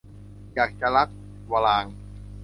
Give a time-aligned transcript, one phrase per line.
[0.55, 1.07] อยากจะรัก-
[1.51, 1.93] วรางค์